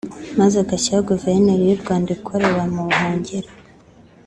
maze 0.39 0.55
agashyiraho 0.63 1.07
Guverinoma 1.11 1.65
y’u 1.69 1.81
Rwanda 1.83 2.09
ikorera 2.17 2.61
mu 2.73 2.81
buhungiro 2.87 3.49